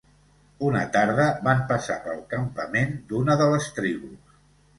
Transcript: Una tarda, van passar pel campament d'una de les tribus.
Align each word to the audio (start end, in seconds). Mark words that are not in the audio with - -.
Una 0.69 0.79
tarda, 0.95 1.27
van 1.47 1.61
passar 1.73 1.99
pel 2.07 2.23
campament 2.33 2.97
d'una 3.13 3.37
de 3.45 3.51
les 3.53 3.71
tribus. 3.79 4.35